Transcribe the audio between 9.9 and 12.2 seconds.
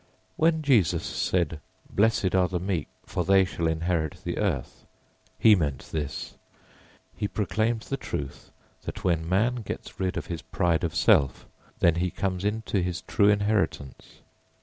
rid of his pride of self then he